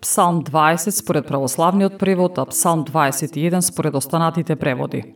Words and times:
Псалм 0.00 0.42
20 0.42 0.90
според 0.90 1.26
православниот 1.26 1.98
превод, 1.98 2.38
а 2.38 2.46
Псалм 2.46 2.84
21 2.84 3.60
според 3.60 3.94
останатите 3.94 4.56
преводи. 4.56 5.14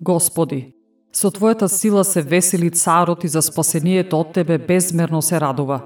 Господи, 0.00 0.74
со 1.12 1.30
Твојата 1.30 1.66
сила 1.66 2.04
се 2.04 2.22
весели 2.22 2.70
царот 2.70 3.24
и 3.24 3.28
за 3.28 3.42
спасението 3.42 4.18
од 4.20 4.32
Тебе 4.32 4.58
безмерно 4.58 5.22
се 5.22 5.40
радува. 5.40 5.80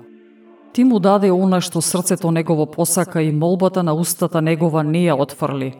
Ти 0.72 0.84
му 0.84 0.98
даде 0.98 1.30
она 1.30 1.60
што 1.60 1.80
срцето 1.80 2.30
негово 2.30 2.66
посака 2.66 3.22
и 3.22 3.32
молбата 3.32 3.82
на 3.82 3.92
устата 3.92 4.40
негова 4.40 4.82
не 4.82 5.04
ја 5.12 5.20
отфрли. 5.20 5.74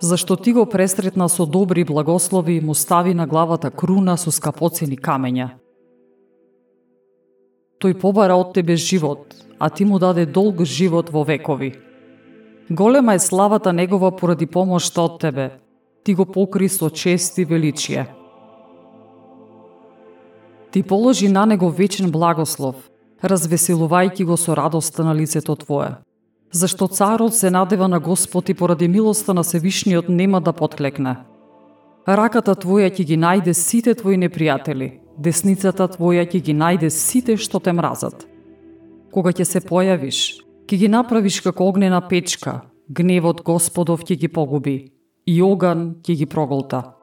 Зашто 0.00 0.36
ти 0.36 0.52
го 0.52 0.66
пресретна 0.66 1.28
со 1.28 1.46
добри 1.46 1.84
благослови 1.84 2.52
и 2.52 2.60
му 2.60 2.74
стави 2.74 3.14
на 3.14 3.26
главата 3.26 3.70
круна 3.70 4.16
со 4.16 4.30
скапоцени 4.30 4.96
камења. 4.96 5.50
Тој 7.82 7.98
побара 7.98 8.36
од 8.36 8.54
тебе 8.54 8.76
живот, 8.76 9.49
а 9.60 9.70
ти 9.70 9.84
му 9.84 9.98
даде 9.98 10.26
долг 10.26 10.64
живот 10.64 11.10
во 11.10 11.24
векови. 11.24 11.74
Голема 12.70 13.14
е 13.14 13.18
славата 13.18 13.72
негова 13.72 14.16
поради 14.16 14.46
помошта 14.46 15.02
од 15.02 15.20
тебе. 15.20 15.50
Ти 16.04 16.14
го 16.14 16.24
покри 16.24 16.68
со 16.68 16.90
чест 16.90 17.38
и 17.38 17.44
величие. 17.44 18.06
Ти 20.70 20.82
положи 20.82 21.28
на 21.28 21.46
него 21.46 21.70
вечен 21.70 22.10
благослов, 22.10 22.76
развеселувајќи 23.24 24.24
го 24.24 24.36
со 24.36 24.56
радоста 24.56 25.04
на 25.04 25.14
лицето 25.14 25.56
Твое. 25.56 25.98
Зашто 26.52 26.88
царот 26.88 27.34
се 27.34 27.50
надева 27.50 27.88
на 27.88 28.00
Господ 28.00 28.48
и 28.48 28.54
поради 28.54 28.88
милоста 28.88 29.34
на 29.34 29.44
Севишниот 29.44 30.08
нема 30.08 30.40
да 30.40 30.52
подклекне. 30.52 31.16
Раката 32.08 32.54
Твоја 32.54 32.88
ќе 32.88 33.04
ги 33.04 33.16
најде 33.18 33.52
сите 33.52 33.94
Твои 33.94 34.16
непријатели, 34.16 35.00
десницата 35.18 35.88
Твоја 35.88 36.24
ќе 36.24 36.40
ги 36.40 36.54
најде 36.54 36.88
сите 36.88 37.36
што 37.36 37.60
те 37.60 37.72
мразат. 37.72 38.29
Кога 39.10 39.32
ќе 39.32 39.44
се 39.44 39.60
појавиш, 39.60 40.40
ќе 40.66 40.76
ги 40.76 40.88
направиш 40.88 41.40
како 41.40 41.66
огнена 41.68 42.00
печка, 42.08 42.60
гневот 42.88 43.42
Господов 43.42 44.06
ќе 44.06 44.16
ги 44.16 44.28
погуби 44.28 44.78
и 45.26 45.42
оган 45.42 46.00
ќе 46.02 46.16
ги 46.22 46.26
проголта 46.26 47.00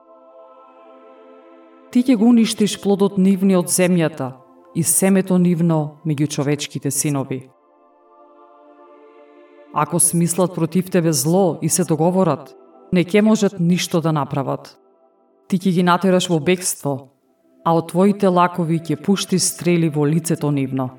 ти 1.92 2.04
ќе 2.04 2.18
го 2.20 2.28
уништиш 2.30 2.76
плодот 2.84 3.16
нивни 3.18 3.56
од 3.58 3.72
земјата 3.74 4.34
и 4.76 4.84
семето 4.84 5.38
нивно 5.42 5.98
меѓу 6.06 6.28
човечките 6.36 6.92
синови. 6.92 7.48
Ако 9.74 10.00
смислат 10.00 10.54
против 10.56 10.92
тебе 10.92 11.14
зло 11.14 11.58
и 11.62 11.70
се 11.70 11.84
договорат, 11.84 12.54
не 12.92 13.04
ќе 13.04 13.22
можат 13.22 13.60
ништо 13.60 14.02
да 14.02 14.12
направат. 14.12 14.78
Ти 15.48 15.58
ќе 15.58 15.74
ги 15.74 15.84
натераш 15.84 16.30
во 16.30 16.40
бегство, 16.40 17.10
а 17.66 17.74
од 17.74 17.90
твоите 17.90 18.28
лакови 18.28 18.80
ќе 18.80 19.02
пушти 19.02 19.40
стрели 19.40 19.90
во 19.90 20.06
лицето 20.06 20.52
нивно. 20.52 20.90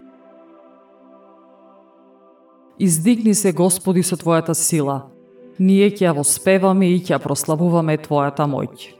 Издигни 2.80 3.34
се, 3.34 3.52
Господи, 3.52 4.02
со 4.02 4.14
Твојата 4.14 4.54
сила. 4.54 5.10
Ние 5.58 5.90
ќе 5.90 6.04
ја 6.06 6.12
воспеваме 6.14 6.86
и 6.94 7.00
ќе 7.02 7.16
ја 7.16 7.18
прославуваме 7.18 7.96
Твојата 7.98 8.46
моќ. 8.46 8.94